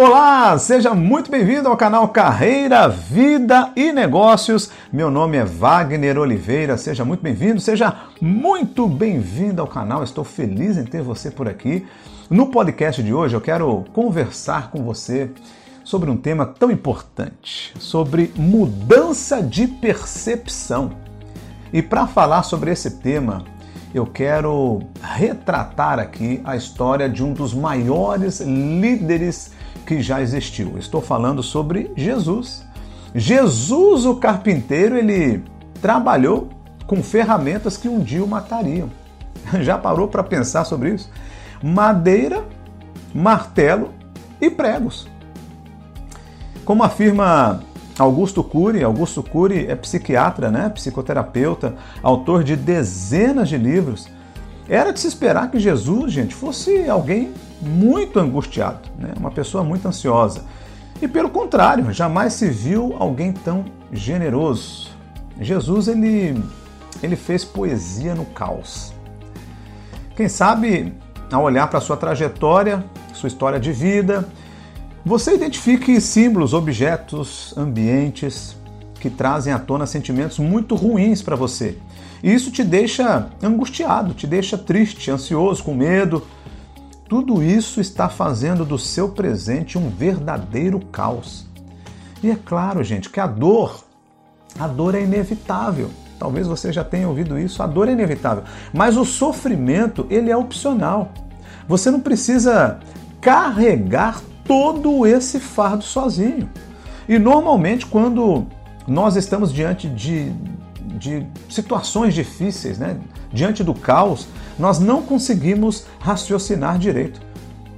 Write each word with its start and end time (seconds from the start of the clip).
Olá, 0.00 0.56
seja 0.60 0.94
muito 0.94 1.28
bem-vindo 1.28 1.68
ao 1.68 1.76
canal 1.76 2.06
Carreira, 2.10 2.86
Vida 2.88 3.72
e 3.74 3.90
Negócios. 3.90 4.70
Meu 4.92 5.10
nome 5.10 5.38
é 5.38 5.44
Wagner 5.44 6.16
Oliveira, 6.16 6.76
seja 6.76 7.04
muito 7.04 7.20
bem-vindo, 7.20 7.60
seja 7.60 8.02
muito 8.20 8.86
bem-vindo 8.86 9.60
ao 9.60 9.66
canal. 9.66 10.04
Estou 10.04 10.22
feliz 10.22 10.76
em 10.76 10.84
ter 10.84 11.02
você 11.02 11.32
por 11.32 11.48
aqui. 11.48 11.84
No 12.30 12.46
podcast 12.46 13.02
de 13.02 13.12
hoje 13.12 13.34
eu 13.34 13.40
quero 13.40 13.86
conversar 13.92 14.70
com 14.70 14.84
você 14.84 15.32
sobre 15.82 16.08
um 16.08 16.16
tema 16.16 16.46
tão 16.46 16.70
importante, 16.70 17.74
sobre 17.80 18.32
mudança 18.36 19.42
de 19.42 19.66
percepção. 19.66 20.92
E 21.72 21.82
para 21.82 22.06
falar 22.06 22.44
sobre 22.44 22.70
esse 22.70 23.00
tema, 23.00 23.42
eu 23.94 24.06
quero 24.06 24.80
retratar 25.00 25.98
aqui 25.98 26.40
a 26.44 26.56
história 26.56 27.08
de 27.08 27.24
um 27.24 27.32
dos 27.32 27.54
maiores 27.54 28.40
líderes 28.40 29.52
que 29.86 30.02
já 30.02 30.20
existiu. 30.20 30.76
Estou 30.78 31.00
falando 31.00 31.42
sobre 31.42 31.90
Jesus. 31.96 32.66
Jesus, 33.14 34.04
o 34.04 34.16
carpinteiro, 34.16 34.96
ele 34.96 35.42
trabalhou 35.80 36.50
com 36.86 37.02
ferramentas 37.02 37.76
que 37.76 37.88
um 37.88 38.00
dia 38.00 38.22
o 38.22 38.28
matariam. 38.28 38.90
Já 39.62 39.78
parou 39.78 40.08
para 40.08 40.22
pensar 40.22 40.64
sobre 40.64 40.94
isso? 40.94 41.10
Madeira, 41.62 42.44
martelo 43.14 43.94
e 44.40 44.50
pregos. 44.50 45.08
Como 46.64 46.82
afirma 46.82 47.62
Augusto 47.98 48.44
Cury, 48.44 48.84
Augusto 48.84 49.22
Cury 49.22 49.66
é 49.66 49.74
psiquiatra, 49.74 50.50
né? 50.50 50.68
psicoterapeuta, 50.68 51.74
autor 52.02 52.44
de 52.44 52.54
dezenas 52.54 53.48
de 53.48 53.58
livros. 53.58 54.08
Era 54.68 54.92
de 54.92 55.00
se 55.00 55.08
esperar 55.08 55.50
que 55.50 55.58
Jesus, 55.58 56.12
gente, 56.12 56.34
fosse 56.34 56.88
alguém 56.88 57.32
muito 57.60 58.20
angustiado, 58.20 58.88
né? 58.98 59.12
uma 59.18 59.30
pessoa 59.30 59.64
muito 59.64 59.88
ansiosa. 59.88 60.44
E 61.02 61.08
pelo 61.08 61.30
contrário, 61.30 61.92
jamais 61.92 62.34
se 62.34 62.48
viu 62.48 62.94
alguém 62.98 63.32
tão 63.32 63.64
generoso. 63.92 64.90
Jesus 65.40 65.88
ele, 65.88 66.42
ele 67.02 67.16
fez 67.16 67.44
poesia 67.44 68.14
no 68.14 68.24
caos. 68.26 68.92
Quem 70.16 70.28
sabe, 70.28 70.92
ao 71.32 71.42
olhar 71.44 71.68
para 71.68 71.80
sua 71.80 71.96
trajetória, 71.96 72.84
sua 73.12 73.28
história 73.28 73.58
de 73.58 73.72
vida, 73.72 74.28
você 75.04 75.34
identifique 75.34 76.00
símbolos, 76.00 76.52
objetos, 76.52 77.54
ambientes 77.56 78.56
que 79.00 79.08
trazem 79.08 79.52
à 79.52 79.58
tona 79.58 79.86
sentimentos 79.86 80.38
muito 80.38 80.74
ruins 80.74 81.22
para 81.22 81.36
você. 81.36 81.78
E 82.22 82.32
isso 82.32 82.50
te 82.50 82.64
deixa 82.64 83.28
angustiado, 83.42 84.12
te 84.12 84.26
deixa 84.26 84.58
triste, 84.58 85.10
ansioso, 85.10 85.62
com 85.62 85.74
medo, 85.74 86.26
tudo 87.08 87.42
isso 87.42 87.80
está 87.80 88.08
fazendo 88.08 88.64
do 88.64 88.78
seu 88.78 89.08
presente 89.08 89.78
um 89.78 89.88
verdadeiro 89.88 90.78
caos. 90.92 91.46
E 92.22 92.30
é 92.30 92.36
claro, 92.36 92.84
gente, 92.84 93.08
que 93.08 93.20
a 93.20 93.26
dor, 93.26 93.84
a 94.58 94.66
dor 94.66 94.94
é 94.94 95.02
inevitável. 95.02 95.90
Talvez 96.18 96.46
você 96.46 96.72
já 96.72 96.82
tenha 96.82 97.08
ouvido 97.08 97.38
isso, 97.38 97.62
a 97.62 97.66
dor 97.66 97.88
é 97.88 97.92
inevitável, 97.92 98.42
mas 98.74 98.96
o 98.96 99.04
sofrimento, 99.04 100.06
ele 100.10 100.30
é 100.30 100.36
opcional. 100.36 101.12
Você 101.68 101.90
não 101.90 102.00
precisa 102.00 102.80
carregar 103.20 104.20
todo 104.48 105.06
esse 105.06 105.38
fardo 105.38 105.84
sozinho. 105.84 106.50
E 107.08 107.18
normalmente 107.18 107.86
quando 107.86 108.46
nós 108.86 109.14
estamos 109.14 109.52
diante 109.52 109.86
de, 109.88 110.32
de 110.98 111.26
situações 111.48 112.14
difíceis, 112.14 112.78
né? 112.78 112.98
diante 113.30 113.62
do 113.62 113.74
caos, 113.74 114.26
nós 114.58 114.78
não 114.78 115.02
conseguimos 115.02 115.86
raciocinar 116.00 116.78
direito, 116.78 117.20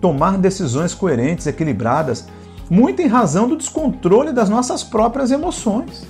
tomar 0.00 0.38
decisões 0.38 0.94
coerentes, 0.94 1.46
equilibradas, 1.46 2.28
muito 2.70 3.02
em 3.02 3.08
razão 3.08 3.48
do 3.48 3.56
descontrole 3.56 4.32
das 4.32 4.48
nossas 4.48 4.84
próprias 4.84 5.32
emoções. 5.32 6.06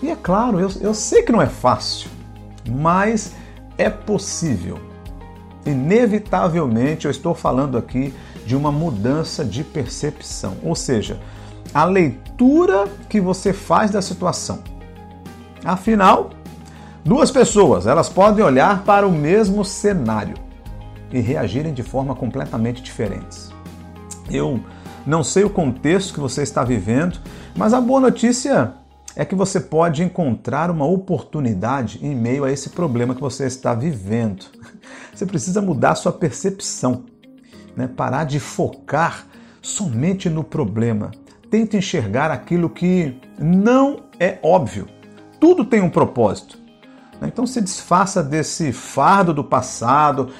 E 0.00 0.08
é 0.10 0.16
claro, 0.16 0.60
eu, 0.60 0.70
eu 0.80 0.94
sei 0.94 1.22
que 1.22 1.32
não 1.32 1.42
é 1.42 1.48
fácil, 1.48 2.08
mas 2.70 3.32
é 3.76 3.90
possível. 3.90 4.78
Inevitavelmente, 5.66 7.06
eu 7.06 7.10
estou 7.10 7.34
falando 7.34 7.76
aqui 7.76 8.14
de 8.48 8.56
uma 8.56 8.72
mudança 8.72 9.44
de 9.44 9.62
percepção, 9.62 10.56
ou 10.62 10.74
seja, 10.74 11.20
a 11.74 11.84
leitura 11.84 12.88
que 13.08 13.20
você 13.20 13.52
faz 13.52 13.90
da 13.90 14.00
situação. 14.00 14.60
Afinal, 15.64 16.30
Duas 17.08 17.30
pessoas, 17.30 17.86
elas 17.86 18.10
podem 18.10 18.44
olhar 18.44 18.82
para 18.82 19.08
o 19.08 19.10
mesmo 19.10 19.64
cenário 19.64 20.34
e 21.10 21.20
reagirem 21.20 21.72
de 21.72 21.82
forma 21.82 22.14
completamente 22.14 22.82
diferentes. 22.82 23.50
Eu 24.30 24.60
não 25.06 25.24
sei 25.24 25.42
o 25.42 25.48
contexto 25.48 26.12
que 26.12 26.20
você 26.20 26.42
está 26.42 26.62
vivendo, 26.62 27.18
mas 27.56 27.72
a 27.72 27.80
boa 27.80 27.98
notícia 27.98 28.74
é 29.16 29.24
que 29.24 29.34
você 29.34 29.58
pode 29.58 30.02
encontrar 30.02 30.70
uma 30.70 30.84
oportunidade 30.84 31.98
em 32.04 32.14
meio 32.14 32.44
a 32.44 32.52
esse 32.52 32.68
problema 32.68 33.14
que 33.14 33.22
você 33.22 33.46
está 33.46 33.72
vivendo. 33.72 34.44
Você 35.14 35.26
precisa 35.26 35.60
mudar 35.60 35.96
sua 35.96 36.12
percepção, 36.12 37.04
né? 37.78 37.88
parar 37.88 38.24
de 38.24 38.40
focar 38.40 39.24
somente 39.62 40.28
no 40.28 40.42
problema. 40.42 41.12
Tente 41.48 41.76
enxergar 41.76 42.28
aquilo 42.28 42.68
que 42.68 43.16
não 43.38 44.00
é 44.18 44.38
óbvio. 44.42 44.88
Tudo 45.38 45.64
tem 45.64 45.80
um 45.80 45.88
propósito. 45.88 46.58
Então 47.22 47.46
se 47.46 47.60
desfaça 47.60 48.22
desse 48.22 48.72
fardo 48.72 49.32
do 49.32 49.44
passado, 49.44 50.30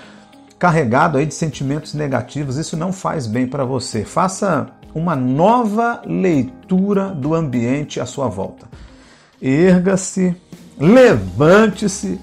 carregado 0.59 1.16
aí 1.16 1.27
de 1.27 1.34
sentimentos 1.34 1.94
negativos, 1.94 2.56
isso 2.56 2.77
não 2.77 2.93
faz 2.93 3.28
bem 3.28 3.47
para 3.47 3.65
você. 3.65 4.04
Faça 4.04 4.69
uma 4.93 5.15
nova 5.15 6.03
leitura 6.04 7.10
do 7.10 7.34
ambiente 7.34 8.00
à 8.00 8.06
sua 8.06 8.27
volta. 8.27 8.66
Erga-se, 9.41 10.37
levante-se, 10.77 12.21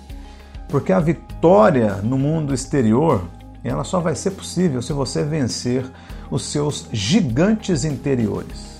porque 0.67 0.91
a 0.91 0.99
vitória 0.99 1.95
no 2.03 2.17
mundo 2.17 2.53
exterior, 2.53 3.23
ela 3.69 3.83
só 3.83 3.99
vai 3.99 4.15
ser 4.15 4.31
possível 4.31 4.81
se 4.81 4.93
você 4.93 5.23
vencer 5.23 5.85
os 6.29 6.43
seus 6.45 6.87
gigantes 6.91 7.83
interiores. 7.83 8.79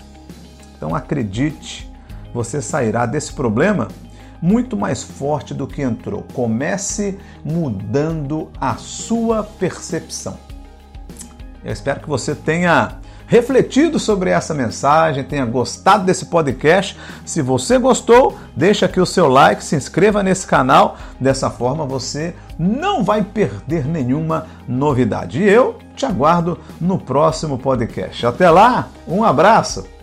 Então 0.78 0.94
acredite, 0.96 1.92
você 2.34 2.62
sairá 2.62 3.06
desse 3.06 3.34
problema 3.34 3.88
muito 4.42 4.78
mais 4.78 5.02
forte 5.02 5.54
do 5.54 5.66
que 5.66 5.82
entrou. 5.82 6.24
Comece 6.34 7.18
mudando 7.44 8.52
a 8.60 8.76
sua 8.76 9.44
percepção. 9.44 10.38
Eu 11.64 11.72
espero 11.72 12.02
que 12.02 12.08
você 12.08 12.36
tenha 12.36 13.00
refletido 13.28 14.00
sobre 14.00 14.30
essa 14.30 14.54
mensagem, 14.54 15.24
tenha 15.24 15.46
gostado 15.46 16.06
desse 16.06 16.26
podcast. 16.26 16.98
Se 17.26 17.42
você 17.42 17.78
gostou, 17.78 18.38
deixa 18.56 18.86
aqui 18.86 19.00
o 19.00 19.06
seu 19.06 19.28
like, 19.28 19.64
se 19.64 19.76
inscreva 19.76 20.22
nesse 20.24 20.46
canal. 20.46 20.98
Dessa 21.20 21.50
forma 21.50 21.86
você 21.86 22.36
não 22.58 23.04
vai 23.04 23.24
perder 23.24 23.86
nenhuma 23.86 24.48
novidade. 24.68 25.42
E 25.42 25.50
eu 25.50 25.78
te 25.96 26.06
aguardo 26.06 26.60
no 26.80 27.00
próximo 27.00 27.58
podcast. 27.58 28.26
Até 28.26 28.50
lá, 28.50 28.90
um 29.08 29.24
abraço. 29.24 29.95